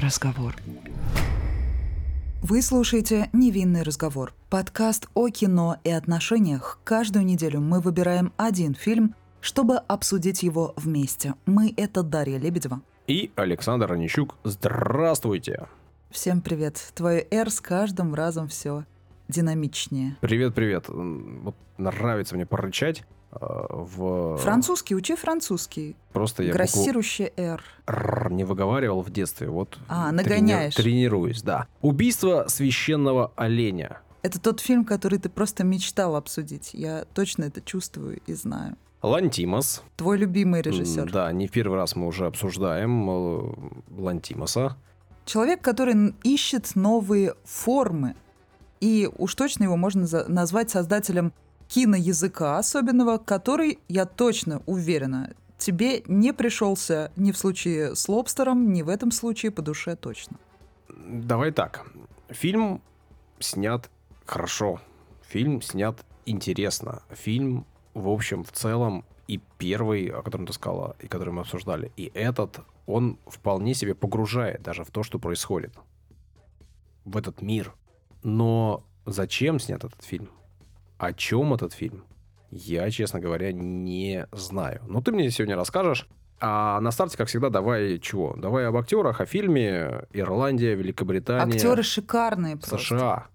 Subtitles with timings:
[0.00, 0.56] разговор.
[2.42, 6.80] Вы слушаете «Невинный разговор»— подкаст о кино и отношениях.
[6.84, 11.34] Каждую неделю мы выбираем один фильм, чтобы обсудить его вместе.
[11.44, 12.80] Мы— это Дарья Лебедева.
[13.06, 14.36] И Александр Онищук.
[14.44, 15.66] Здравствуйте!
[16.10, 16.92] Всем привет.
[16.94, 18.84] Твое «Р» с каждым разом все
[19.28, 20.16] динамичнее.
[20.20, 20.86] Привет-привет.
[20.88, 23.04] Вот нравится мне порычать.
[23.32, 23.36] Э,
[23.70, 24.36] В...
[24.38, 25.96] Французский, учи французский.
[26.12, 27.42] Просто я Грассирующий букву
[27.86, 29.48] «р» не выговаривал в детстве.
[29.48, 30.74] Вот А, трени- нагоняешь.
[30.74, 31.66] Тренируюсь, да.
[31.80, 34.00] Убийство священного оленя.
[34.22, 36.70] Это тот фильм, который ты просто мечтал обсудить.
[36.74, 38.76] Я точно это чувствую и знаю.
[39.02, 39.82] Лантимос.
[39.96, 41.10] Твой любимый режиссер.
[41.10, 43.52] Да, не в первый раз мы уже обсуждаем э,
[43.96, 44.76] Лантимоса.
[45.24, 48.14] Человек, который ищет новые формы.
[48.80, 51.32] И уж точно его можно назвать создателем
[51.70, 58.82] киноязыка особенного, который, я точно уверена, тебе не пришелся ни в случае с Лобстером, ни
[58.82, 60.36] в этом случае по душе точно.
[60.88, 61.86] Давай так.
[62.28, 62.82] Фильм
[63.38, 63.88] снят
[64.26, 64.80] хорошо.
[65.28, 67.02] Фильм снят интересно.
[67.10, 71.92] Фильм, в общем, в целом, и первый, о котором ты сказала, и который мы обсуждали,
[71.96, 75.72] и этот, он вполне себе погружает даже в то, что происходит.
[77.04, 77.72] В этот мир.
[78.24, 80.30] Но зачем снят этот фильм?
[81.00, 82.04] О чем этот фильм?
[82.50, 84.82] Я, честно говоря, не знаю.
[84.86, 86.06] Но ты мне сегодня расскажешь.
[86.40, 88.34] А на старте, как всегда, давай чего?
[88.36, 92.76] Давай об актерах, о фильме Ирландия, Великобритания, Актеры шикарные просто.
[92.76, 93.26] США.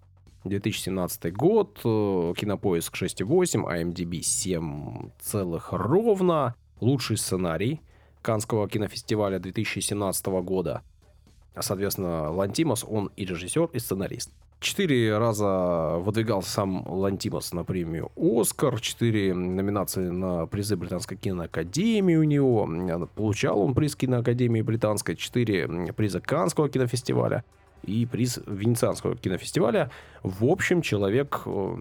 [0.44, 6.54] 2017 год, э, кинопоиск 6,8, IMDb 7 целых ровно.
[6.78, 7.80] Лучший сценарий
[8.22, 10.82] Канского кинофестиваля 2017 года.
[11.58, 14.30] Соответственно, Лантимос, он и режиссер, и сценарист.
[14.58, 22.24] Четыре раза выдвигался сам Лантимос на премию «Оскар», четыре номинации на призы Британской киноакадемии у
[22.24, 22.68] него.
[23.14, 27.44] Получал он приз киноакадемии британской, четыре приза Канского кинофестиваля
[27.84, 29.90] и приз Венецианского кинофестиваля.
[30.22, 31.76] В общем, человек э,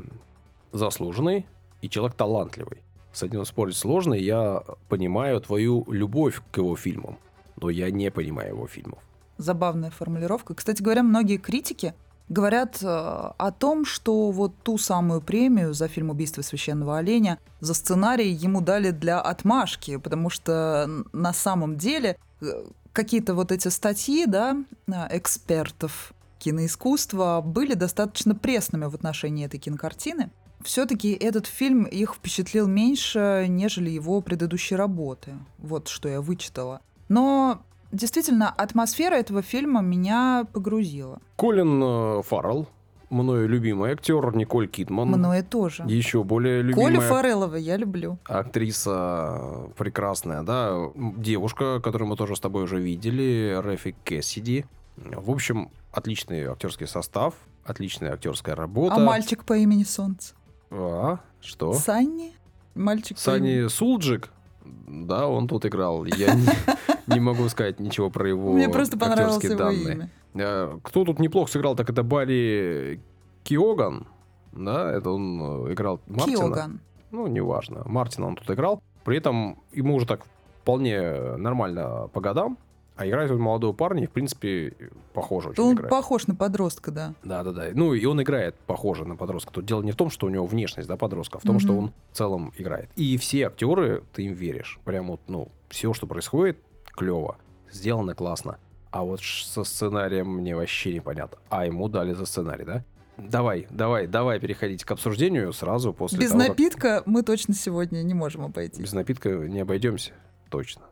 [0.74, 1.47] заслуженный
[1.81, 2.80] и человек талантливый.
[3.14, 7.18] С этим спорить сложно, я понимаю твою любовь к его фильмам,
[7.56, 9.00] но я не понимаю его фильмов.
[9.38, 10.53] Забавная формулировка.
[10.53, 11.94] Кстати говоря, многие критики
[12.30, 17.74] говорят э, о том, что вот ту самую премию за фильм «Убийство священного оленя» за
[17.74, 22.46] сценарий ему дали для отмашки, потому что на самом деле э,
[22.94, 30.31] какие-то вот эти статьи, да, э, экспертов киноискусства были достаточно пресными в отношении этой кинокартины.
[30.64, 35.35] Все-таки этот фильм их впечатлил меньше, нежели его предыдущие работы.
[35.59, 36.81] Вот что я вычитала.
[37.08, 37.62] Но
[37.95, 41.19] действительно, атмосфера этого фильма меня погрузила.
[41.35, 42.67] Колин э, Фаррелл,
[43.09, 45.07] мною любимый актер, Николь Кидман.
[45.07, 45.83] Мною тоже.
[45.88, 48.17] Еще более Колю любимая Фарелова я люблю.
[48.25, 54.66] актриса э, прекрасная, да, девушка, которую мы тоже с тобой уже видели, Рэфи Кэссиди.
[54.97, 58.95] В общем, отличный актерский состав, отличная актерская работа.
[58.95, 60.34] А мальчик по имени Солнце?
[60.72, 61.73] А, что?
[61.73, 62.34] Санни?
[62.75, 63.61] Мальчик по имени...
[63.61, 64.29] Сани Сулджик,
[64.66, 66.05] да, он тут играл.
[66.05, 66.47] Я не,
[67.07, 69.93] не могу сказать ничего про его Мне просто понравилось его данные.
[69.93, 70.09] имя.
[70.35, 72.99] Э, Кто тут неплохо сыграл, так это Барри
[73.43, 74.07] Киоган.
[74.53, 76.38] Да, это он э, играл Мартина.
[76.38, 76.79] Киоган.
[77.11, 77.83] Ну, неважно.
[77.85, 78.81] Мартина он тут играл.
[79.03, 80.25] При этом ему уже так
[80.61, 82.57] вполне нормально по годам.
[82.97, 84.73] А играет он молодого парня, и, в принципе,
[85.13, 85.89] похоже очень Он играет.
[85.89, 87.13] похож на подростка, да.
[87.25, 87.66] Да, да, да.
[87.73, 89.51] Ну, и он играет похоже на подростка.
[89.51, 91.59] Тут дело не в том, что у него внешность, да, подростка, а в том, Мгм.
[91.59, 92.89] что он в целом играет.
[92.95, 94.79] И все актеры, ты им веришь.
[94.85, 96.57] Прям вот, ну, все, что происходит,
[96.95, 97.38] клево.
[97.72, 98.57] Сделано классно.
[98.91, 101.38] А вот со сценарием мне вообще непонятно.
[101.50, 102.83] А ему дали за сценарий, да?
[103.17, 108.01] Давай, давай, давай переходить к обсуждению сразу после Без того, как- напитка мы точно сегодня
[108.03, 108.79] не можем обойтись.
[108.79, 110.11] Без напитка не обойдемся.
[110.50, 110.84] Точно.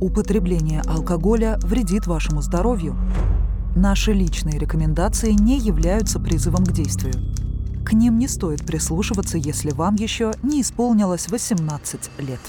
[0.00, 2.96] Употребление алкоголя вредит вашему здоровью.
[3.74, 7.14] Наши личные рекомендации не являются призывом к действию.
[7.88, 12.40] К ним не стоит прислушиваться, если вам еще не исполнилось 18 лет.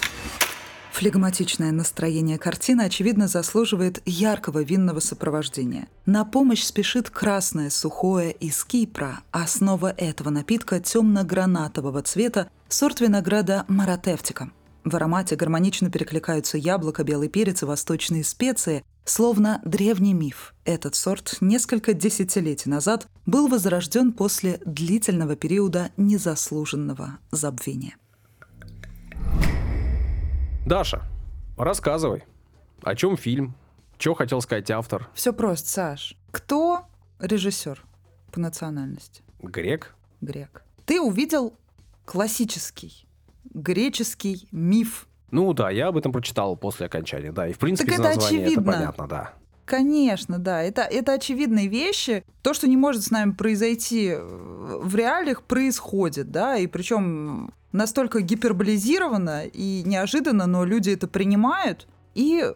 [0.92, 5.88] Флегматичное настроение картины, очевидно, заслуживает яркого винного сопровождения.
[6.04, 9.20] На помощь спешит красное сухое из Кипра.
[9.30, 14.50] Основа этого напитка темно-гранатового цвета, сорт винограда Маратевтика.
[14.84, 20.54] В аромате гармонично перекликаются яблоко, белый перец и восточные специи, словно древний миф.
[20.64, 27.96] Этот сорт несколько десятилетий назад был возрожден после длительного периода незаслуженного забвения.
[30.64, 31.02] Даша,
[31.58, 32.24] рассказывай.
[32.82, 33.54] О чем фильм?
[33.98, 35.10] Что хотел сказать автор?
[35.12, 36.16] Все просто, Саш.
[36.30, 36.86] Кто
[37.18, 37.84] режиссер
[38.32, 39.22] по национальности?
[39.42, 39.94] Грек?
[40.22, 40.64] Грек.
[40.86, 41.52] Ты увидел
[42.06, 43.06] классический
[43.54, 47.48] греческий миф Ну да, я об этом прочитал после окончания, да.
[47.48, 48.60] И в принципе Так это названия очевидно.
[48.60, 49.32] это понятно, да.
[49.64, 50.62] Конечно, да.
[50.62, 52.24] Это, это очевидные вещи.
[52.42, 58.20] То, что не может с нами произойти э, в реалиях, происходит, да, и причем настолько
[58.20, 62.52] гиперболизировано и неожиданно, но люди это принимают и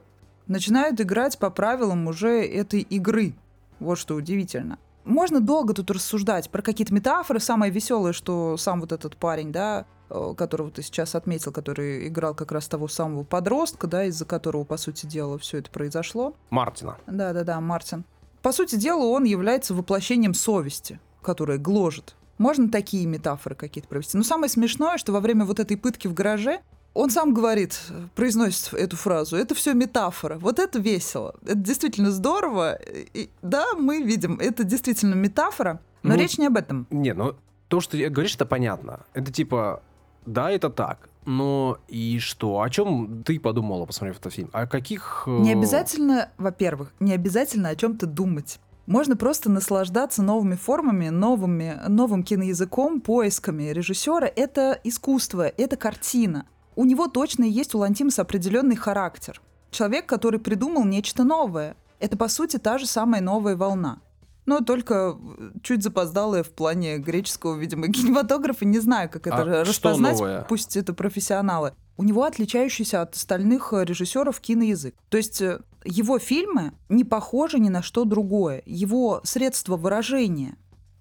[0.48, 3.34] начинают играть по правилам уже этой игры.
[3.78, 4.78] Вот что удивительно.
[5.04, 7.38] Можно долго тут рассуждать про какие-то метафоры.
[7.38, 12.52] Самое веселое, что сам вот этот парень, да, которого ты сейчас отметил, который играл как
[12.52, 16.34] раз того самого подростка, да, из-за которого, по сути дела, все это произошло.
[16.50, 16.98] Мартина.
[17.06, 18.04] Да-да-да, Мартин.
[18.42, 22.14] По сути дела, он является воплощением совести, которая гложет.
[22.38, 24.16] Можно такие метафоры какие-то провести.
[24.18, 26.60] Но самое смешное, что во время вот этой пытки в гараже
[26.94, 27.80] он сам говорит,
[28.14, 30.38] произносит эту фразу, это все метафора.
[30.38, 31.34] Вот это весело.
[31.42, 32.74] Это действительно здорово.
[32.74, 35.80] И, да, мы видим, это действительно метафора.
[36.02, 36.86] Но Ну, речь не об этом.
[36.90, 37.34] Не, ну
[37.68, 39.00] то, что ты говоришь, это понятно.
[39.14, 39.82] Это типа,
[40.26, 41.08] да, это так.
[41.26, 42.60] Но и что?
[42.60, 44.50] О чем ты подумала, посмотрев этот фильм?
[44.52, 45.24] О каких...
[45.26, 48.60] э, Не обязательно, во-первых, не обязательно о чем-то думать.
[48.86, 54.26] Можно просто наслаждаться новыми формами, новыми, новым киноязыком, поисками режиссера.
[54.36, 56.44] Это искусство, это картина.
[56.76, 59.40] У него точно есть у Лантимаса определенный характер.
[59.70, 61.76] Человек, который придумал нечто новое.
[62.00, 64.00] Это, по сути, та же самая новая волна.
[64.46, 65.16] Но только
[65.62, 68.64] чуть запоздалая в плане греческого, видимо, кинематографа.
[68.64, 71.72] Не знаю, как это А распознать, пусть это профессионалы.
[71.96, 74.96] У него отличающийся от остальных э, режиссеров киноязык.
[75.10, 78.62] То есть э, его фильмы не похожи ни на что другое.
[78.66, 80.56] Его средства выражения.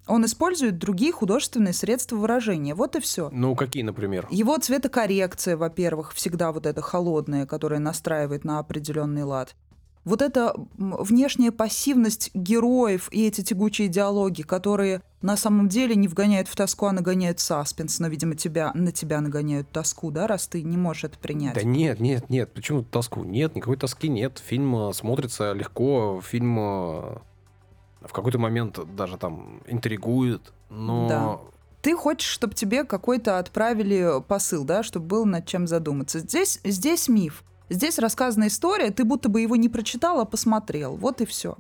[0.05, 2.75] Он использует другие художественные средства выражения.
[2.75, 3.29] Вот и все.
[3.31, 4.27] Ну, какие, например?
[4.29, 9.55] Его цветокоррекция, во-первых, всегда вот эта холодная, которая настраивает на определенный лад.
[10.05, 16.49] Вот эта внешняя пассивность героев и эти тягучие диалоги, которые на самом деле не вгоняют
[16.49, 20.61] в тоску, а нагоняют саспенс, но, видимо, тебя, на тебя нагоняют тоску, да, раз ты
[20.61, 21.55] не можешь это принять.
[21.55, 23.23] Да нет, нет, нет, почему тоску?
[23.23, 24.43] Нет, никакой тоски нет.
[24.45, 27.17] Фильм э, смотрится легко, фильм э,
[28.01, 31.07] в какой-то момент даже там интригует, но...
[31.07, 31.39] Да.
[31.81, 36.19] Ты хочешь, чтобы тебе какой-то отправили посыл, да, чтобы было над чем задуматься.
[36.19, 37.43] Здесь, здесь миф.
[37.69, 40.95] Здесь рассказана история, ты будто бы его не прочитал, а посмотрел.
[40.95, 41.57] Вот и все.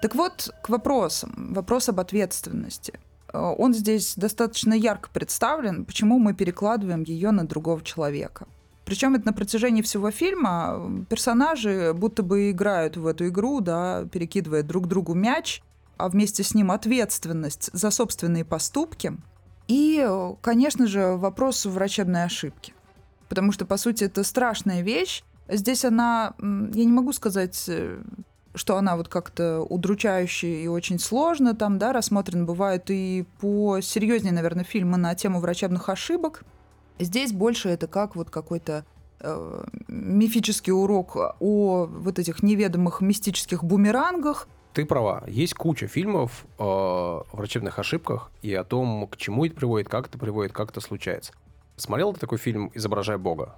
[0.00, 1.52] Так вот, к вопросам.
[1.54, 2.98] Вопрос об ответственности.
[3.32, 8.46] Э, Он здесь достаточно ярко представлен, почему мы перекладываем ее на другого человека.
[8.84, 14.64] Причем это на протяжении всего фильма персонажи будто бы играют в эту игру, да, перекидывая
[14.64, 15.62] друг другу мяч,
[15.98, 19.16] а вместе с ним ответственность за собственные поступки.
[19.68, 20.04] И,
[20.40, 22.74] конечно же, вопрос врачебной ошибки.
[23.32, 25.22] Потому что, по сути, это страшная вещь.
[25.48, 28.02] Здесь она, я не могу сказать, э,
[28.54, 32.44] что она вот как-то удручающая и очень сложно там, да, рассмотрена.
[32.44, 36.42] Бывают и по серьезнее, наверное, фильмы на тему врачебных ошибок.
[36.98, 38.84] Здесь больше это как вот какой-то
[39.20, 45.24] э, мифический урок о вот этих неведомых мистических бумерангах, Ты права.
[45.26, 50.08] Есть куча фильмов э, о врачебных ошибках и о том, к чему это приводит, как
[50.08, 51.32] это приводит, как это случается.
[51.82, 53.56] Смотрел ты такой фильм «Изображая Бога»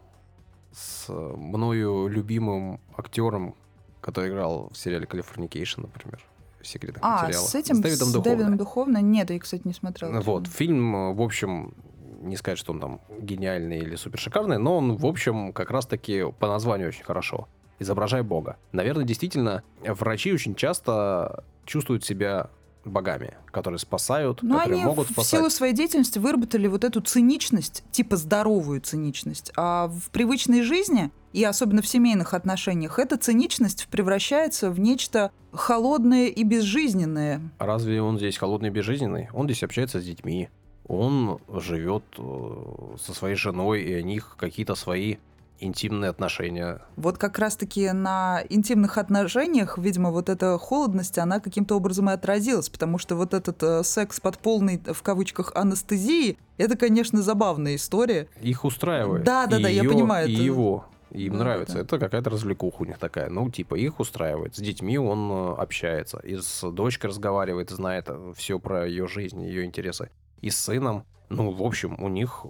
[0.72, 3.54] с э, мною любимым актером,
[4.00, 6.24] который играл в сериале «Калифорникейшн», например,
[6.62, 7.50] секретных А, материалах.
[7.50, 8.56] с этим, с Дэвидом Дэвидом, Духовны.
[8.56, 9.02] Духовно?
[9.02, 10.10] Нет, я, кстати, не смотрела.
[10.10, 11.74] Ну Вот, фильм, э, в общем,
[12.22, 16.24] не сказать, что он там гениальный или супер шикарный, но он, в общем, как раз-таки
[16.38, 17.46] по названию очень хорошо.
[17.78, 18.56] «Изображая Бога».
[18.72, 22.48] Наверное, действительно, врачи очень часто чувствуют себя
[22.84, 25.30] богами, которые спасают, Но которые Ну, они могут в спасать.
[25.30, 29.52] силу своей деятельности выработали вот эту циничность, типа здоровую циничность.
[29.56, 36.26] А в привычной жизни, и особенно в семейных отношениях, эта циничность превращается в нечто холодное
[36.26, 37.40] и безжизненное.
[37.58, 39.28] Разве он здесь холодный и безжизненный?
[39.32, 40.48] Он здесь общается с детьми.
[40.86, 45.16] Он живет э, со своей женой, и у них какие-то свои
[45.60, 46.80] интимные отношения.
[46.96, 52.68] Вот как раз-таки на интимных отношениях, видимо, вот эта холодность, она каким-то образом и отразилась,
[52.68, 58.28] потому что вот этот э, секс под полной, в кавычках, анестезией, это, конечно, забавная история.
[58.40, 59.24] Их устраивает.
[59.24, 60.84] Да-да-да, И я её, понимаю, И это- его.
[61.10, 61.74] Им Да, нравится.
[61.74, 61.80] да.
[61.82, 63.30] Это какая-то развлекуха у них такая.
[63.30, 64.56] Ну, типа, их устраивает.
[64.56, 66.18] С детьми он э, общается.
[66.18, 70.10] И с дочкой разговаривает, знает все про ее жизнь, ее интересы.
[70.40, 71.04] И с сыном.
[71.28, 72.44] Ну, в общем, у них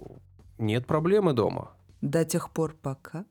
[0.57, 1.71] нет проблемы дома.
[2.01, 3.25] До тех пор, пока.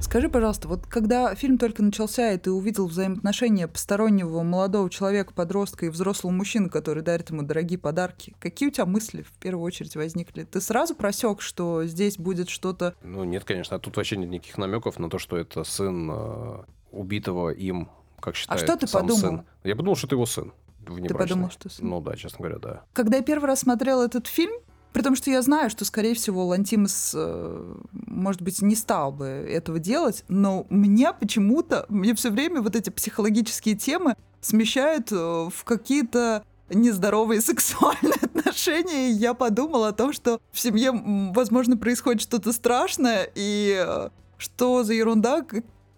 [0.00, 5.86] Скажи, пожалуйста, вот когда фильм только начался, и ты увидел взаимоотношения постороннего молодого человека, подростка
[5.86, 9.96] и взрослого мужчины, который дарит ему дорогие подарки, какие у тебя мысли в первую очередь
[9.96, 10.44] возникли?
[10.44, 12.94] Ты сразу просек, что здесь будет что-то...
[13.02, 13.78] Ну, нет, конечно.
[13.78, 17.88] Тут вообще нет никаких намеков на то, что это сын э, убитого им,
[18.20, 19.18] как считает А что ты подумал?
[19.18, 19.44] сын.
[19.64, 20.52] Я подумал, что это его сын.
[20.86, 21.18] внебрачный.
[21.18, 21.88] подумал, что сын?
[21.88, 22.82] Ну да, честно говоря, да.
[22.92, 24.52] Когда я первый раз смотрела этот фильм,
[24.94, 29.26] При том, что я знаю, что, скорее всего, Лантимас, э, может быть, не стал бы
[29.26, 35.64] этого делать, но мне почему-то, мне все время вот эти психологические темы смещают э, в
[35.64, 40.92] какие-то нездоровые сексуальные отношения, и я подумала о том, что в семье,
[41.34, 45.44] возможно, происходит что-то страшное, и э, что за ерунда,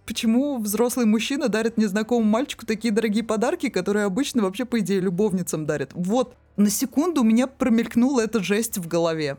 [0.06, 5.66] почему взрослый мужчина дарит незнакомому мальчику такие дорогие подарки, которые обычно вообще, по идее, любовницам
[5.66, 5.90] дарят.
[5.92, 9.38] Вот, на секунду у меня промелькнула эта жесть в голове.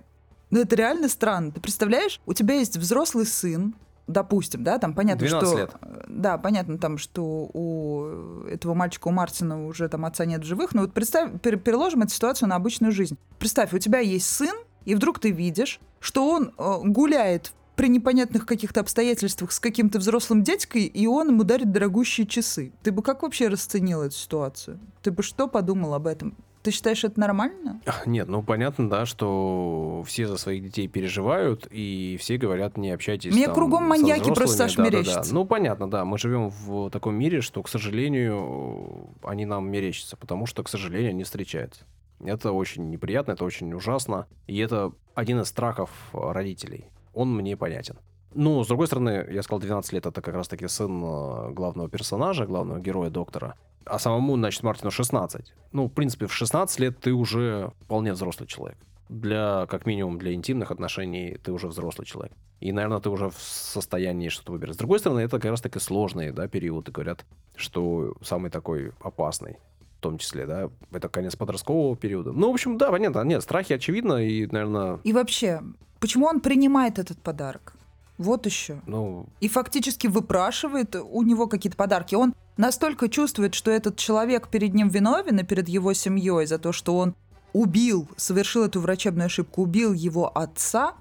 [0.50, 1.52] Но это реально странно.
[1.52, 3.76] Ты представляешь, у тебя есть взрослый сын,
[4.08, 5.58] допустим, да, там понятно, что...
[5.58, 5.72] лет.
[6.08, 10.74] Да, понятно там, что у этого мальчика, у Мартина уже там отца нет в живых,
[10.74, 13.18] но вот представь, переложим эту ситуацию на обычную жизнь.
[13.40, 14.56] Представь, у тебя есть сын,
[14.86, 20.44] и вдруг ты видишь, что он э, гуляет при непонятных каких-то обстоятельствах с каким-то взрослым
[20.44, 22.72] дядькой, и он ему дарит дорогущие часы.
[22.82, 24.80] Ты бы как вообще расценил эту ситуацию?
[25.04, 26.36] Ты бы что подумал об этом?
[26.68, 27.80] Ты считаешь это нормально?
[28.06, 33.34] Нет, ну понятно, да, что все за своих детей переживают, и все говорят, не общайтесь
[33.34, 35.22] Мне там, кругом маньяки просто, Саш, да, мерещатся.
[35.22, 35.34] Да, да.
[35.34, 40.46] Ну понятно, да, мы живем в таком мире, что, к сожалению, они нам мерещатся, потому
[40.46, 41.86] что, к сожалению, они встречаются.
[42.20, 47.96] Это очень неприятно, это очень ужасно, и это один из страхов родителей он мне понятен.
[48.34, 52.46] Ну, с другой стороны, я сказал, 12 лет это как раз-таки сын э, главного персонажа,
[52.46, 53.56] главного героя доктора.
[53.90, 55.54] А самому, значит, Мартину 16.
[55.72, 58.78] Ну, в принципе, в 16 лет ты уже вполне взрослый человек.
[59.10, 62.34] Для, как минимум, для интимных отношений ты уже взрослый человек.
[62.60, 64.76] И, наверное, ты уже в состоянии что-то выбирать.
[64.76, 66.92] С другой стороны, это как раз-таки сложные да, периоды.
[66.92, 67.26] Говорят,
[67.56, 69.58] что самый такой опасный
[69.98, 72.32] в том числе, да, это конец подросткового периода.
[72.32, 75.00] Ну, в общем, да, понятно, нет, страхи очевидно, и, наверное...
[75.04, 75.60] И вообще,
[76.00, 77.74] Почему он принимает этот подарок?
[78.18, 78.82] Вот еще.
[78.86, 79.28] Ну...
[79.40, 82.16] И фактически выпрашивает у него какие-то подарки.
[82.16, 86.72] Он настолько чувствует, что этот человек перед ним виновен и перед его семьей за то,
[86.72, 87.16] что он
[87.54, 90.94] убил, совершил эту врачебную ошибку, убил его отца,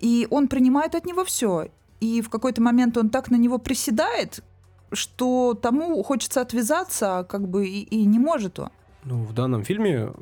[0.00, 1.68] и он принимает от него все.
[2.00, 4.42] И в какой-то момент он так на него приседает,
[4.92, 8.70] что тому хочется отвязаться, а как бы и, и не может он.
[9.04, 10.12] Ну, в данном фильме,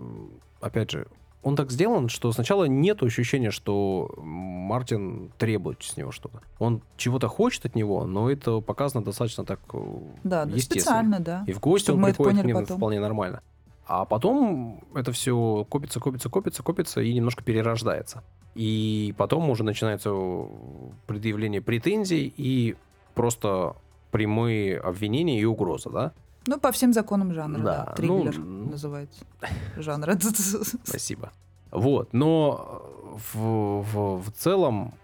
[0.61, 1.07] опять же,
[1.43, 6.41] он так сделан, что сначала нет ощущения, что Мартин требует с него что-то.
[6.59, 9.79] Он чего-то хочет от него, но это показано достаточно так э,
[10.23, 10.81] да, естественно.
[10.81, 11.45] специально, да.
[11.47, 13.43] И в гости он приходит к ним вполне нормально.
[13.87, 18.23] А потом это все копится, копится, копится, копится и немножко перерождается.
[18.55, 20.15] И потом уже начинается
[21.07, 22.77] предъявление претензий и
[23.15, 23.75] просто
[24.13, 26.13] прямые обвинения и угрозы, да?
[26.47, 27.85] Ну, по всем законам жанра, да.
[27.87, 27.93] да.
[27.93, 29.25] Триллер ну, называется
[29.77, 30.13] жанр.
[30.85, 31.33] Спасибо.
[31.71, 32.83] Вот, но
[33.33, 34.95] в, в, в целом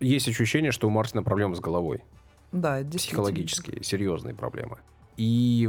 [0.00, 2.02] есть ощущение, что у Мартина проблемы с головой.
[2.52, 4.78] Да, Психологические, серьезные проблемы.
[5.18, 5.68] И,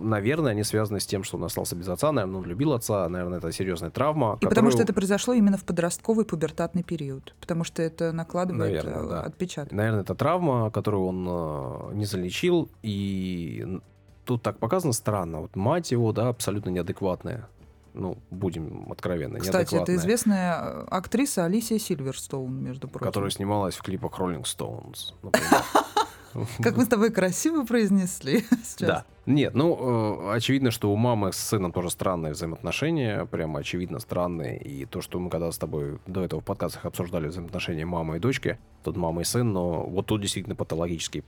[0.00, 3.36] наверное, они связаны с тем, что он остался без отца, наверное, он любил отца, наверное,
[3.36, 4.28] это серьезная травма.
[4.28, 4.48] И которую...
[4.48, 9.20] потому что это произошло именно в подростковый пубертатный период, потому что это накладывает наверное, да.
[9.20, 9.70] отпечаток.
[9.70, 13.80] Наверное, это травма, которую он э, не залечил, и
[14.24, 15.40] тут так показано странно.
[15.40, 17.48] Вот мать его, да, абсолютно неадекватная.
[17.94, 23.06] Ну, будем откровенны, Кстати, это известная э, актриса Алисия Сильверстоун, между прочим.
[23.06, 25.14] Которая снималась в клипах Rolling Stones,
[26.60, 28.88] Как мы с тобой красиво произнесли сейчас.
[28.88, 29.04] Да.
[29.26, 34.58] Нет, ну, э, очевидно, что у мамы с сыном тоже странные взаимоотношения, прямо очевидно странные.
[34.58, 38.20] И то, что мы когда с тобой до этого в подкастах обсуждали взаимоотношения мамы и
[38.20, 41.22] дочки, тут мама и сын, но вот тут действительно патологические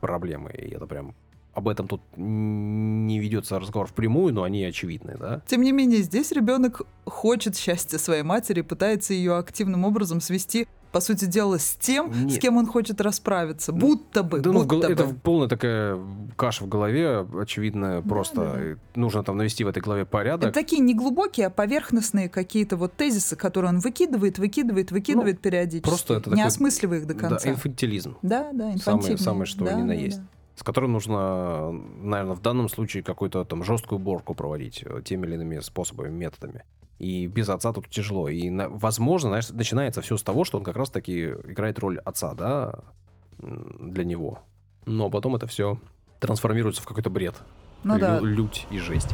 [0.00, 1.14] проблемы, и это прям
[1.58, 5.42] об этом тут не ведется разговор впрямую, но они очевидны, да?
[5.46, 11.00] Тем не менее, здесь ребенок хочет счастья своей матери, пытается ее активным образом свести по
[11.00, 12.32] сути дела, с тем, Нет.
[12.32, 13.72] с кем он хочет расправиться.
[13.72, 14.40] Ну, будто бы.
[14.40, 14.92] Да, ну, будто ну, бы.
[14.92, 15.98] это полная такая
[16.36, 18.76] каша в голове, очевидно, просто да, да.
[18.94, 20.48] нужно там навести в этой голове порядок.
[20.50, 25.88] Это такие неглубокие, а поверхностные какие-то вот тезисы, которые он выкидывает, выкидывает, выкидывает ну, периодически.
[25.88, 27.44] Просто это не такой, осмысливая их до конца.
[27.44, 28.16] Да, инфантилизм.
[28.22, 29.18] Да, да, инфантильный.
[29.18, 30.18] Самое, самое что да, ни на да, есть.
[30.18, 30.24] Да
[30.58, 35.34] с которым нужно, наверное, в данном случае какую-то там жесткую уборку проводить э, теми или
[35.34, 36.64] иными способами, методами.
[36.98, 38.28] И без отца тут тяжело.
[38.28, 42.80] И, возможно, знаешь, начинается все с того, что он как раз-таки играет роль отца, да,
[43.38, 44.40] для него.
[44.84, 45.78] Но потом это все
[46.18, 47.36] трансформируется в какой-то бред.
[47.84, 48.18] Ну Лю- да.
[48.20, 49.10] Лють и жесть.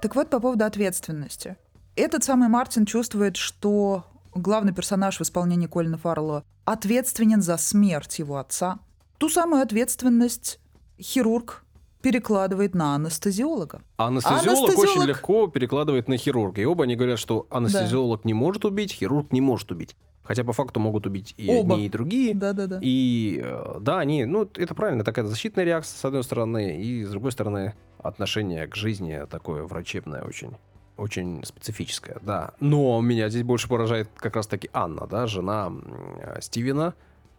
[0.00, 1.56] Так вот, по поводу ответственности.
[1.96, 8.38] Этот самый Мартин чувствует, что главный персонаж в исполнении Колина Фаррелла ответственен за смерть его
[8.38, 8.78] отца,
[9.18, 10.60] Ту самую ответственность
[11.00, 11.64] хирург
[12.02, 13.82] перекладывает на анестезиолога.
[13.96, 16.60] Анестезиолог, анестезиолог очень легко перекладывает на хирурга.
[16.60, 18.26] И оба они говорят, что анестезиолог да.
[18.28, 19.96] не может убить, хирург не может убить.
[20.22, 21.74] Хотя по факту могут убить и Оба.
[21.74, 22.34] одни, и другие.
[22.34, 22.78] Да, да, да.
[22.82, 27.10] И э, да, они, ну, это правильно, такая защитная реакция, с одной стороны, и с
[27.10, 30.52] другой стороны, отношение к жизни такое врачебное очень.
[30.98, 32.52] очень специфическая, да.
[32.60, 35.72] Но меня здесь больше поражает как раз-таки Анна, да, жена
[36.20, 36.92] э, Стивена,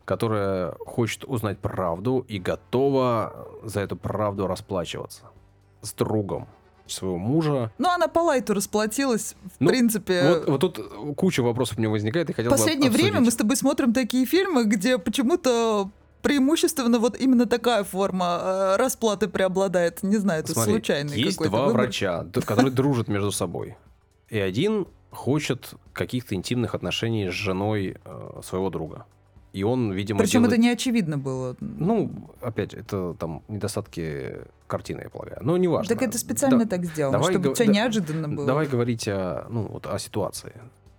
[0.10, 5.22] которая хочет узнать правду и готова за эту правду расплачиваться
[5.84, 6.48] с другом
[6.88, 7.72] своего мужа.
[7.78, 10.24] Ну, она по лайту расплатилась, в Ну, принципе.
[10.28, 13.56] Вот, вот тут куча вопросов меня возникает, и хотел последнее бы время мы с тобой
[13.56, 15.92] смотрим такие фильмы, где почему-то
[16.24, 20.02] преимущественно вот именно такая форма э, расплаты преобладает.
[20.02, 21.82] Не знаю, это Смотри, случайный есть какой-то два выбор.
[21.84, 23.78] врача, которые дружат между собой.
[24.30, 29.06] И один хочет каких-то интимных отношений с женой э, своего друга.
[29.52, 31.56] И он, видимо, Причем делает- это не очевидно было.
[31.60, 35.40] Ну, опять, это там недостатки картины, я полагаю.
[35.42, 35.94] Но неважно.
[35.94, 38.46] так это специально Да- так сделано, давай чтобы у тебя да- неожиданно было.
[38.46, 40.54] Давай говорить о, ну, вот, о ситуации.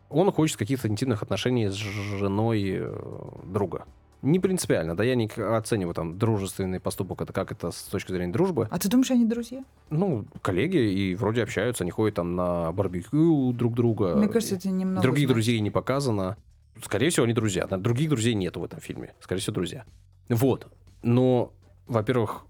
[0.08, 3.00] Он хочет каких-то интимных отношений с женой э,
[3.44, 3.84] друга.
[4.22, 8.32] Не принципиально, да, я не оцениваю там дружественный поступок, это как это с точки зрения
[8.32, 8.68] дружбы.
[8.70, 9.64] А ты думаешь, они друзья?
[9.88, 14.16] Ну, коллеги и вроде общаются, они ходят там на барбекю друг друга.
[14.16, 15.00] Мне кажется, это немного...
[15.00, 15.34] Других значит.
[15.34, 16.36] друзей не показано.
[16.82, 17.66] Скорее всего, они друзья.
[17.66, 19.14] Других друзей нету в этом фильме.
[19.20, 19.84] Скорее всего, друзья.
[20.28, 20.66] Вот.
[21.02, 21.52] Но,
[21.86, 22.42] во-первых,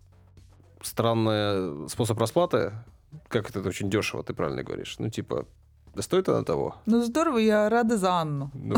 [0.83, 2.73] странный способ расплаты.
[3.29, 4.97] Как это, это очень дешево, ты правильно говоришь.
[4.99, 5.47] Ну, типа,
[5.95, 6.77] да стоит она того?
[6.87, 8.51] Ну здорово, я рада за Анну.
[8.55, 8.77] Ну,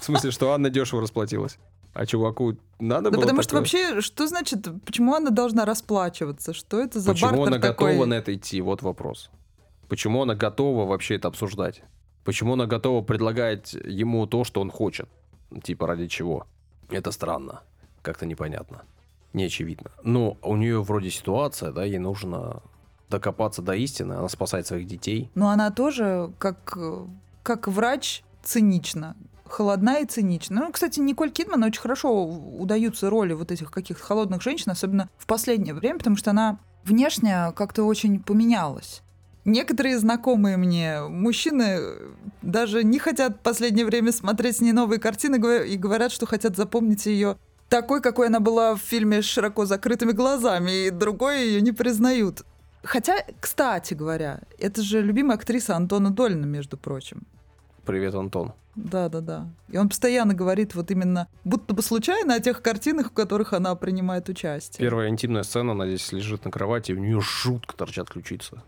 [0.00, 1.58] в смысле, что Анна дешево расплатилась.
[1.94, 3.60] А чуваку надо Да было потому что такое?
[3.60, 6.52] вообще, что значит, почему она должна расплачиваться?
[6.52, 7.92] Что это за Почему бартер она такой?
[7.92, 8.60] готова на это идти?
[8.60, 9.30] Вот вопрос.
[9.88, 11.82] Почему она готова вообще это обсуждать?
[12.26, 15.08] Почему она готова предлагать ему то, что он хочет?
[15.62, 16.48] Типа ради чего?
[16.90, 17.62] Это странно.
[18.02, 18.82] Как-то непонятно.
[19.32, 19.92] Не очевидно.
[20.02, 22.62] Но у нее вроде ситуация, да, ей нужно
[23.08, 24.14] докопаться до истины.
[24.14, 25.30] Она спасает своих детей.
[25.36, 26.76] Но она тоже, как,
[27.44, 29.16] как врач, цинична.
[29.44, 30.62] Холодна и цинична.
[30.62, 35.26] Ну, кстати, Николь Кидман очень хорошо удаются роли вот этих каких-то холодных женщин, особенно в
[35.26, 39.04] последнее время, потому что она внешне как-то очень поменялась.
[39.46, 41.78] Некоторые знакомые мне мужчины
[42.42, 46.56] даже не хотят в последнее время смотреть с ней новые картины и говорят, что хотят
[46.56, 51.60] запомнить ее такой, какой она была в фильме с широко закрытыми глазами, и другой ее
[51.60, 52.42] не признают.
[52.82, 57.22] Хотя, кстати говоря, это же любимая актриса Антона Долина, между прочим.
[57.84, 58.52] Привет, Антон.
[58.74, 59.48] Да, да, да.
[59.70, 63.76] И он постоянно говорит вот именно, будто бы случайно о тех картинах, в которых она
[63.76, 64.84] принимает участие.
[64.84, 68.60] Первая интимная сцена, она здесь лежит на кровати, и у нее жутко торчат ключицы.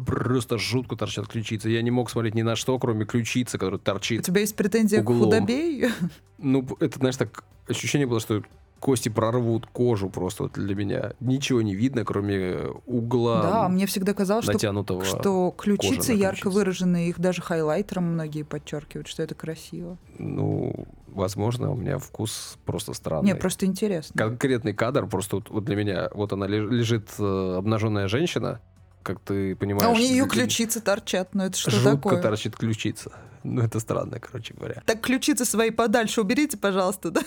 [0.00, 1.68] Просто жутко торчат ключицы.
[1.70, 4.24] Я не мог смотреть ни на что, кроме ключицы, которая У торчит.
[4.24, 5.30] тебя есть претензия к углом.
[5.32, 5.90] худобе?
[6.38, 8.42] Ну, это, знаешь, так ощущение было, что
[8.80, 11.12] кости прорвут кожу просто вот для меня.
[11.20, 15.04] Ничего не видно, кроме угла Да, мне всегда казалось, что, натянутого.
[15.04, 16.54] что ключицы на ярко ключице.
[16.58, 19.96] выражены, их даже хайлайтером многие подчеркивают, что это красиво.
[20.18, 23.26] Ну, возможно, у меня вкус просто странный.
[23.28, 24.18] Не, просто интересно.
[24.18, 26.10] Конкретный кадр просто вот, вот для меня.
[26.12, 28.60] Вот она леж- лежит э, обнаженная женщина,
[29.04, 29.86] как ты понимаешь.
[29.86, 32.22] А у нее ключицы торчат, ну это что Жутко такое?
[32.22, 33.12] торчит ключица.
[33.44, 34.82] Ну, это странно, короче говоря.
[34.86, 37.20] Так ключицы свои подальше уберите, пожалуйста, да?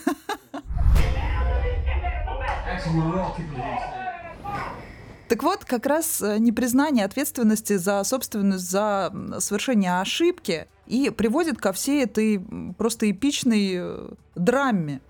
[5.27, 11.73] Так вот, как раз э, непризнание ответственности за собственность, за совершение ошибки и приводит ко
[11.73, 12.39] всей этой
[12.77, 15.01] просто эпичной э, драме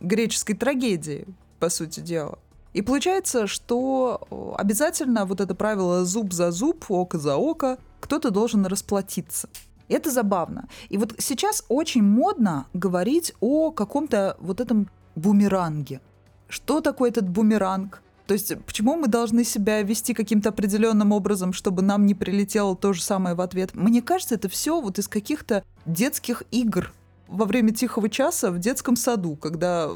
[0.00, 1.26] греческой трагедии,
[1.58, 2.38] по сути дела.
[2.72, 8.30] И получается, что э, обязательно вот это правило зуб за зуб, око за око, кто-то
[8.30, 9.48] должен расплатиться.
[9.88, 10.68] Это забавно.
[10.88, 16.00] И вот сейчас очень модно говорить о каком-то вот этом бумеранге.
[16.48, 18.02] Что такое этот бумеранг?
[18.26, 22.92] То есть почему мы должны себя вести каким-то определенным образом, чтобы нам не прилетело то
[22.92, 23.74] же самое в ответ?
[23.74, 26.92] Мне кажется, это все вот из каких-то детских игр
[27.26, 29.90] во время тихого часа в детском саду, когда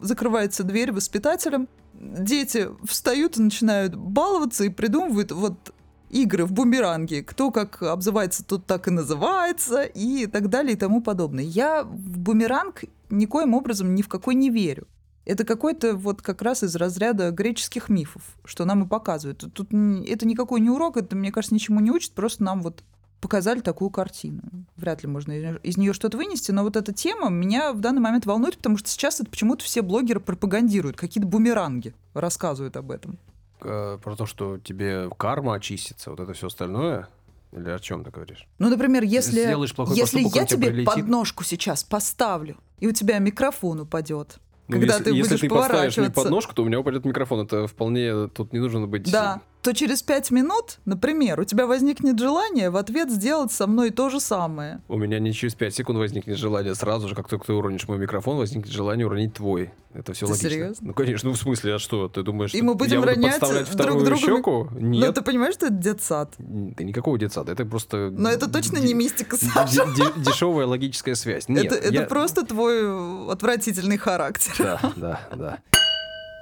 [0.00, 1.68] закрывается дверь воспитателям,
[2.02, 5.74] дети встают и начинают баловаться и придумывают вот
[6.10, 7.22] игры в бумеранге.
[7.22, 11.44] Кто как обзывается, тот так и называется, и так далее и тому подобное.
[11.44, 14.86] Я в бумеранг никоим образом ни в какой не верю.
[15.24, 19.44] Это какой-то вот как раз из разряда греческих мифов, что нам и показывают.
[19.54, 22.82] Тут- это никакой не урок, это, мне кажется, ничему не учит, просто нам вот
[23.22, 24.42] показали такую картину.
[24.76, 25.32] Вряд ли можно
[25.62, 28.90] из- нее что-то вынести, но вот эта тема меня в данный момент волнует, потому что
[28.90, 33.18] сейчас это почему-то все блогеры пропагандируют, какие-то бумеранги рассказывают об этом.
[33.62, 37.08] Э, про то, что тебе карма очистится, вот это все остальное.
[37.52, 38.46] Или о чем ты говоришь?
[38.58, 40.86] Ну, например, если, Сделаешь плохой если поступок, я тебе прилетит.
[40.86, 45.48] подножку сейчас поставлю, и у тебя микрофон упадет, Ну, когда если, ты если будешь ты
[45.48, 47.40] поставишь мне подножку, то у меня упадет микрофон.
[47.40, 48.26] Это вполне...
[48.28, 49.42] Тут не нужно быть Да.
[49.62, 54.10] То через пять минут, например, у тебя возникнет желание в ответ сделать со мной то
[54.10, 54.80] же самое.
[54.88, 57.96] У меня не через 5 секунд возникнет желание, сразу же, как только ты уронишь мой
[57.98, 59.70] микрофон, возникнет желание уронить твой.
[59.94, 60.50] Это все Ты логично.
[60.50, 60.86] серьезно?
[60.88, 62.08] Ну, конечно, ну в смысле, а что?
[62.08, 64.68] Ты думаешь, И мы будем я буду ронять подставлять друг вторую другу ми- щеку?
[64.72, 65.14] Но Нет.
[65.14, 66.34] ты понимаешь, что это детсад?
[66.38, 68.10] Да никакого детсада, это просто...
[68.10, 69.86] Но это точно не мистика, Саша.
[70.16, 71.48] дешевая логическая связь.
[71.48, 74.54] Нет, это это я- просто твой отвратительный характер.
[74.58, 75.58] Да, да, да.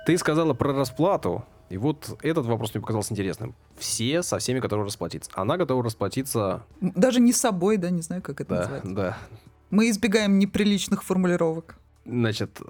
[0.07, 3.55] Ты сказала про расплату, и вот этот вопрос мне показался интересным.
[3.79, 5.31] Все со всеми готовы расплатиться.
[5.35, 6.65] Она готова расплатиться...
[6.81, 8.91] Даже не с собой, да, не знаю, как это Да, называется.
[8.93, 9.19] да.
[9.71, 11.77] Мы избегаем неприличных формулировок.
[12.05, 12.61] Значит,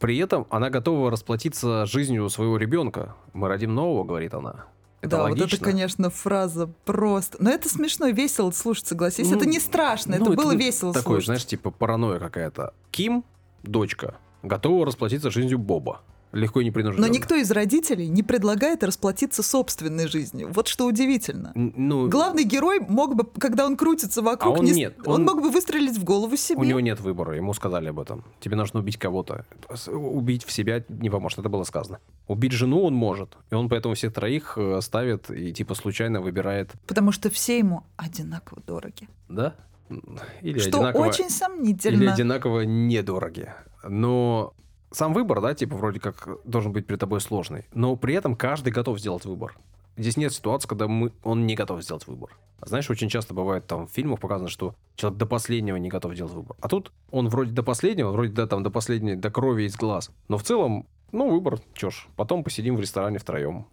[0.00, 3.14] при этом она готова расплатиться жизнью своего ребенка.
[3.32, 4.64] Мы родим нового, говорит она.
[5.00, 5.44] Это да, логично.
[5.44, 7.36] вот это, конечно, фраза просто.
[7.40, 9.30] Но это смешно весело слушать, согласись.
[9.30, 11.26] Ну, это не страшно, Ну, это было весело Такое, слушать.
[11.26, 12.74] знаешь, типа паранойя какая-то.
[12.90, 13.24] Ким,
[13.62, 16.00] дочка, готова расплатиться жизнью Боба.
[16.32, 17.06] Легко и непринужденно.
[17.06, 20.50] Но никто из родителей не предлагает расплатиться собственной жизнью.
[20.52, 21.52] Вот что удивительно.
[21.54, 25.14] Ну, Главный герой мог бы, когда он крутится вокруг, А он не нет, он...
[25.14, 26.58] он- мог бы выстрелить в голову себе.
[26.58, 28.24] у него нет выбора, ему сказали об этом.
[28.40, 29.46] Тебе нужно убить кого-то.
[29.88, 31.98] Убить в себя не поможет, это было сказано.
[32.26, 36.72] Убить жену он может, и он поэтому всех троих э, ставит и типа случайно выбирает,
[36.86, 39.08] Потому что все ему одинаково дороги.
[39.28, 39.54] да?
[40.42, 41.06] Или что одинаково...
[41.06, 41.96] очень сомнительно.
[42.02, 43.50] Или одинаково недороги.
[43.82, 44.52] Но
[44.90, 47.66] сам выбор, да, типа вроде как должен быть перед тобой сложный.
[47.74, 49.56] Но при этом каждый готов сделать выбор.
[49.96, 52.30] Здесь нет ситуации, когда мы, он не готов сделать выбор.
[52.64, 56.32] Знаешь, очень часто бывает там в фильмах показано, что человек до последнего не готов делать
[56.32, 56.56] выбор.
[56.60, 60.10] А тут он вроде до последнего, вроде да, там до последней, до крови из глаз.
[60.28, 63.66] Но в целом, ну, выбор, чё ж, потом посидим в ресторане втроем.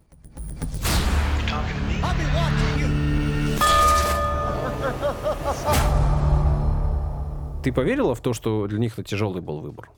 [7.62, 9.90] Ты поверила в то, что для них это тяжелый был выбор?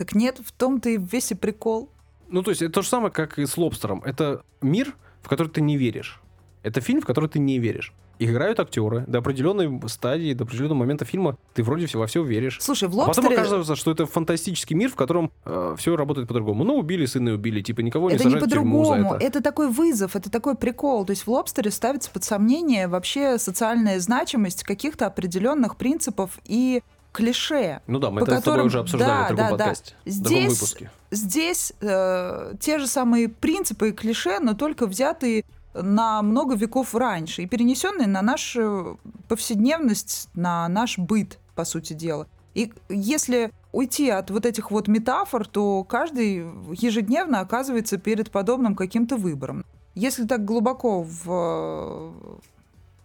[0.00, 1.90] Так нет, в том-то и весь и прикол.
[2.26, 4.02] Ну, то есть это то же самое, как и с Лобстером.
[4.02, 6.22] Это мир, в который ты не веришь.
[6.62, 7.92] Это фильм, в который ты не веришь.
[8.18, 12.56] Играют актеры до определенной стадии, до определенного момента фильма ты вроде все во все веришь.
[12.62, 15.30] Слушай, в А потом «Лобстере» оказывается, что это фантастический мир, в котором
[15.76, 16.64] все работает по-другому.
[16.64, 19.16] Ну, убили сына и убили, типа никого не это не сажают в тюрьму за по-другому.
[19.16, 19.26] это.
[19.26, 21.04] Это такой вызов, это такой прикол.
[21.04, 27.80] То есть в «Лобстере» ставится под сомнение вообще социальная значимость каких-то определенных принципов и клише.
[27.86, 29.56] Ну да, мы по это с тобой которым- уже обсуждали да, в другом да, да.
[29.56, 30.90] подкасте, в другом Здесь выпуске.
[31.10, 35.44] Здесь э, те же самые принципы и клише, но только взятые
[35.74, 42.26] на много веков раньше и перенесенные на нашу повседневность, на наш быт, по сути дела.
[42.54, 46.38] И если уйти от вот этих вот метафор, то каждый
[46.72, 49.64] ежедневно оказывается перед подобным каким-то выбором.
[49.94, 52.12] Если так глубоко в,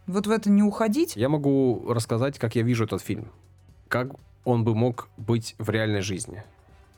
[0.07, 3.27] вот в это не уходить, Я могу рассказать, как я вижу этот фильм.
[3.95, 4.09] Как
[4.43, 6.43] он бы мог быть в реальной жизни.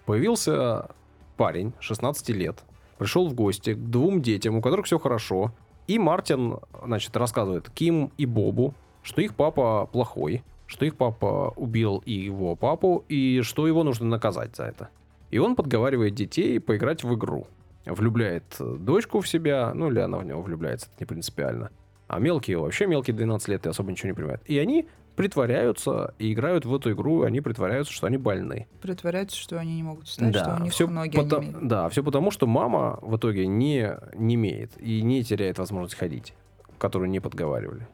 [0.08, 0.90] Появился
[1.36, 2.64] парень, 16 лет,
[2.98, 5.52] пришел в гости к двум детям, у которых все хорошо.
[5.86, 12.02] И Мартин, значит, рассказывает Ким и Бобу, что их папа плохой, что их папа убил
[12.04, 14.90] и его папу, и что его нужно наказать за это.
[15.30, 17.46] И он подговаривает детей поиграть в игру.
[17.86, 21.70] Влюбляет дочку в себя, ну или она в него влюбляется, это не принципиально.
[22.08, 24.42] А мелкие, вообще мелкие 12 лет и особо ничего не понимают.
[24.48, 28.68] И они притворяются и играют в эту игру, они притворяются, что они больны.
[28.82, 31.44] притворяются, что они не могут встать, что у них всё ноги пото-.
[31.60, 36.36] Да, все потому, что мама в итоге не, не имеет и не теряет возможность ходить,
[36.78, 37.88] которую не подговаривали.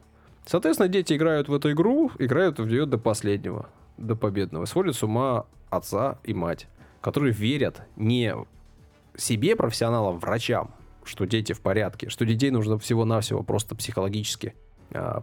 [0.44, 4.66] Соответственно, дети играют в эту игру, играют в нее до последнего, до победного.
[4.66, 6.68] Сводят с ума отца и мать,
[7.00, 8.34] которые верят не
[9.16, 14.54] себе, профессионалам, врачам, что дети в порядке, что детей нужно всего-навсего просто психологически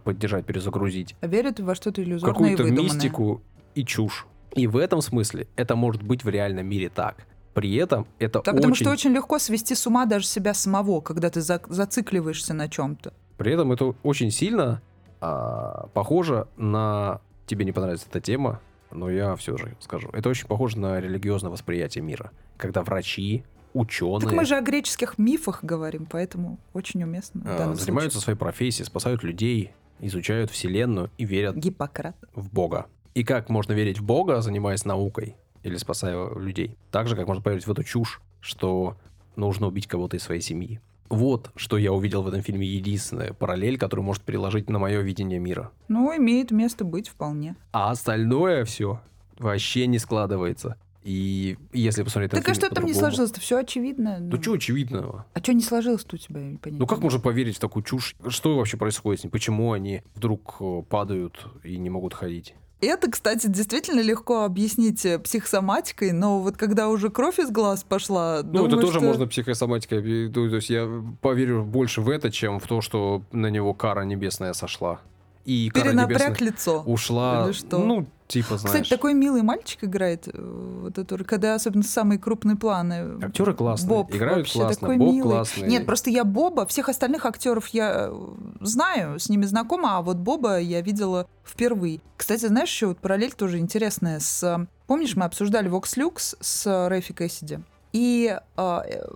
[0.04, 3.42] поддержать, перезагрузить А верят во что-то иллюзорное какую-то мистику
[3.74, 4.26] и чушь.
[4.54, 7.26] И в этом смысле это может быть в реальном мире так.
[7.54, 8.56] При этом это Так, очень...
[8.56, 12.68] потому что очень легко свести с ума даже себя самого, когда ты за- зацикливаешься на
[12.68, 13.12] чем-то.
[13.36, 14.80] При этом это очень сильно
[15.20, 17.20] а, похоже на...
[17.46, 20.08] Тебе не понравится эта тема, но я все же скажу.
[20.12, 22.30] Это очень похоже на религиозное восприятие мира.
[22.56, 27.42] Когда врачи, ученые Так мы же о греческих мифах говорим, поэтому очень уместно.
[27.44, 31.70] а, занимаются своей профессией, спасают людей, изучают Вселенную и верят случае.
[31.70, 32.16] Гиппократ.
[32.34, 32.86] в Бога.
[33.14, 36.76] И как можно верить в Бога, занимаясь наукой или спасая людей?
[36.90, 38.96] Так же, как можно поверить в эту чушь, что
[39.36, 40.80] нужно убить кого-то из своей семьи.
[41.08, 45.38] Вот, что я увидел в этом фильме единственная параллель, которую может переложить на мое видение
[45.38, 45.70] мира.
[45.88, 47.54] Ну, имеет место быть вполне.
[47.70, 48.98] А остальное все
[49.38, 50.78] вообще не складывается.
[51.04, 53.40] И если посмотреть Так а что там не сложилось-то?
[53.40, 54.18] Все очевидно.
[54.20, 55.26] Ну что очевидного?
[55.34, 56.40] А что не сложилось-то у тебя?
[56.40, 56.80] я не понятно.
[56.80, 58.14] Ну как можно поверить в такую чушь?
[58.28, 59.30] Что вообще происходит с ним?
[59.30, 62.54] Почему они вдруг э, падают и не могут ходить?
[62.80, 68.40] Это, кстати, действительно легко объяснить э, психосоматикой, но вот когда уже кровь из глаз пошла...
[68.42, 70.28] Ну, думаю, это тоже что- можно психосоматикой.
[70.32, 70.88] То есть я
[71.20, 75.00] поверю больше в это, чем в то, что на него кара небесная сошла.
[75.44, 76.82] И кара Перенапряг лицо.
[76.86, 77.44] ушла.
[77.46, 77.78] Или что?
[77.78, 78.84] Ну, типа, знаешь.
[78.84, 83.18] Кстати, такой милый мальчик играет, э, вот эту, когда особенно самые крупные планы.
[83.22, 85.30] Актеры классные, Боб играют классно, такой Боб милый.
[85.30, 85.68] классный.
[85.68, 88.28] Нет, просто я Боба, всех остальных актеров я э,
[88.60, 92.00] знаю, с ними знакома, а вот Боба я видела впервые.
[92.16, 94.66] Кстати, знаешь, еще вот параллель тоже интересная с...
[94.86, 97.58] Помнишь, мы обсуждали Vox Lux с э, Рэйфи Кэссиди?
[97.92, 98.60] И э,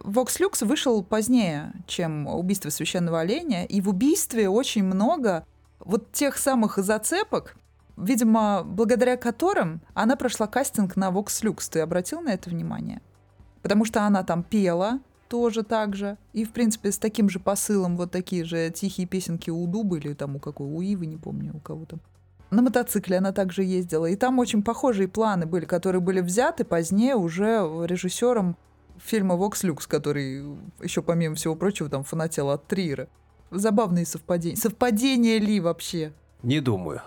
[0.04, 5.46] Vox Lux вышел позднее, чем «Убийство священного оленя», и в «Убийстве» очень много
[5.86, 7.56] вот тех самых зацепок,
[7.96, 11.70] видимо, благодаря которым она прошла кастинг на Vox Lux.
[11.70, 13.00] Ты обратил на это внимание?
[13.62, 16.18] Потому что она там пела тоже так же.
[16.32, 20.12] И, в принципе, с таким же посылом вот такие же тихие песенки у Дубы или
[20.12, 22.00] там у какой, у Ивы, не помню, у кого там.
[22.50, 24.06] На мотоцикле она также ездила.
[24.06, 28.56] И там очень похожие планы были, которые были взяты позднее уже режиссером
[28.98, 30.44] фильма «Вокс Люкс», который
[30.80, 33.08] еще, помимо всего прочего, там фанател от Триера.
[33.58, 34.56] Забавные совпадения.
[34.56, 36.12] Совпадения ли вообще?
[36.42, 37.02] Не думаю.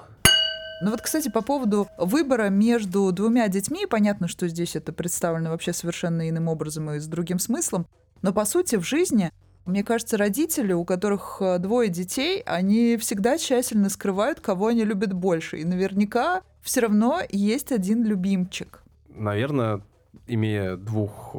[0.82, 5.74] Ну вот, кстати, по поводу выбора между двумя детьми, понятно, что здесь это представлено вообще
[5.74, 7.86] совершенно иным образом и с другим смыслом,
[8.22, 9.32] но по сути в жизни,
[9.66, 15.12] мне кажется, родители, у которых э, двое детей, они всегда тщательно скрывают, кого они любят
[15.14, 15.58] больше.
[15.58, 18.82] И наверняка все равно есть один любимчик.
[19.10, 19.82] Наверное,
[20.28, 21.36] имея двух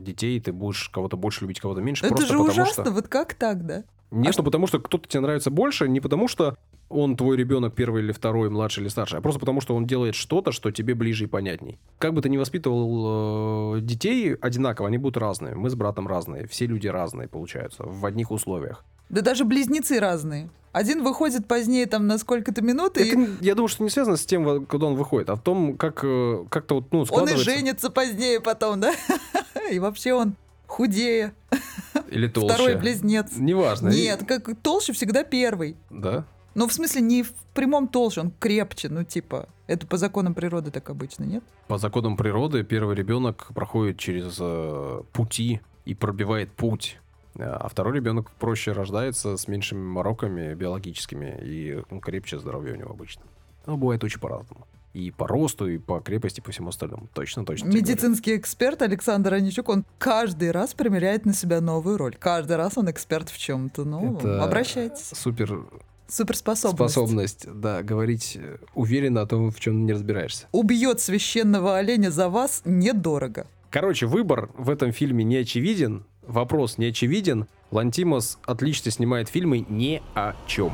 [0.00, 2.06] детей, ты будешь кого-то больше любить, кого-то меньше.
[2.06, 2.92] Это же ужасно, что...
[2.92, 3.84] вот как так, да?
[4.16, 6.56] Нет, ну потому что кто-то тебе нравится больше, не потому что
[6.88, 10.14] он твой ребенок первый или второй, младший или старший, а просто потому что он делает
[10.14, 11.78] что-то, что тебе ближе и понятней.
[11.98, 15.54] Как бы ты ни воспитывал э, детей одинаково, они будут разные.
[15.54, 18.84] Мы с братом разные, все люди разные получаются в одних условиях.
[19.08, 20.48] Да даже близнецы разные.
[20.72, 24.66] Один выходит позднее там на сколько-то минут, и я думаю, что не связано с тем,
[24.66, 27.90] когда он выходит, а в том, как э, как-то вот ну он и складывается женится
[27.90, 28.94] позднее потом, да?
[29.70, 30.34] И вообще он
[30.66, 31.32] худее.
[32.08, 32.54] или толще.
[32.54, 33.32] Второй близнец.
[33.36, 33.88] Неважно.
[33.88, 35.76] Нет, как толще всегда первый.
[35.90, 36.24] Да.
[36.54, 40.70] Ну, в смысле, не в прямом толще, он крепче, ну, типа, это по законам природы
[40.70, 41.44] так обычно, нет?
[41.68, 46.98] По законам природы первый ребенок проходит через э, пути и пробивает путь.
[47.34, 52.76] Э, А второй ребенок проще рождается с меньшими мороками биологическими и ну, крепче здоровье у
[52.76, 53.22] него обычно.
[53.66, 54.66] Но бывает очень по-разному.
[54.96, 57.06] И по росту, и по крепости, и по всему остальному.
[57.12, 57.66] Точно, точно.
[57.66, 57.82] говорю.
[57.82, 62.16] Медицинский эксперт Александр Аничук, он каждый раз примеряет на себя новую роль.
[62.18, 63.84] Каждый раз он эксперт в чем-то.
[63.84, 65.10] Ну, Это обращайтесь.
[65.12, 65.66] Супер
[66.08, 66.94] Суперспособность.
[66.94, 70.46] способность, да, говорить э, уверенно о том, в чем не разбираешься.
[70.52, 73.46] Убьет священного оленя за вас недорого.
[73.68, 77.48] Короче, выбор в этом фильме не очевиден, вопрос не очевиден.
[77.70, 80.72] Лантимос отлично снимает фильмы ни о чем.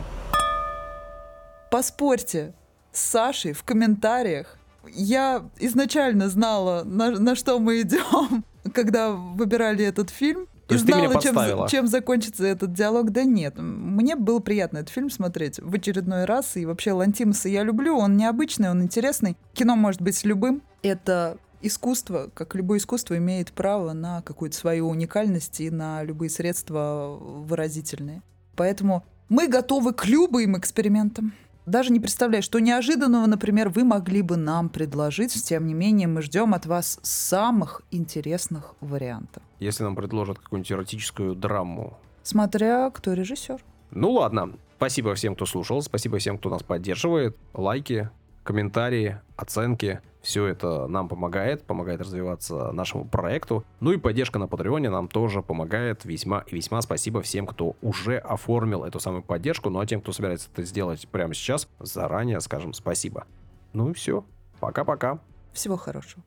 [1.72, 2.54] Поспорьте
[2.92, 4.56] с Сашей в комментариях.
[4.88, 10.46] Я изначально знала, на, на что мы идем, когда выбирали этот фильм.
[10.66, 13.10] То есть ты меня знала, чем, чем закончится этот диалог.
[13.10, 16.56] Да нет, мне было приятно этот фильм смотреть в очередной раз.
[16.56, 19.36] И вообще Лантимуса я люблю, он необычный, он интересный.
[19.54, 20.62] Кино может быть любым.
[20.82, 27.18] Это искусство, как любое искусство, имеет право на какую-то свою уникальность и на любые средства
[27.20, 28.22] выразительные.
[28.56, 31.32] Поэтому мы готовы к любым экспериментам.
[31.66, 35.32] Даже не представляю, что неожиданного, например, вы могли бы нам предложить.
[35.44, 39.42] Тем не менее, мы ждем от вас самых интересных вариантов.
[39.60, 41.96] Если нам предложат какую-нибудь эротическую драму.
[42.24, 43.62] Смотря кто режиссер.
[43.90, 44.52] Ну ладно.
[44.76, 45.80] Спасибо всем, кто слушал.
[45.82, 47.36] Спасибо всем, кто нас поддерживает.
[47.54, 48.10] Лайки,
[48.42, 50.00] комментарии, оценки.
[50.20, 53.64] Все это нам помогает, помогает развиваться нашему проекту.
[53.80, 56.80] Ну и поддержка на Патреоне нам тоже помогает весьма и весьма.
[56.80, 59.68] Спасибо всем, кто уже оформил эту самую поддержку.
[59.68, 63.26] Ну а тем, кто собирается это сделать прямо сейчас, заранее скажем спасибо.
[63.72, 64.24] Ну и все.
[64.60, 65.18] Пока-пока.
[65.52, 66.22] Всего хорошего.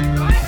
[0.00, 0.47] in this.